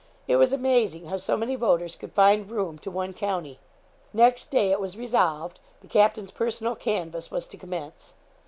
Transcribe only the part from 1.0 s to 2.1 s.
how so many voters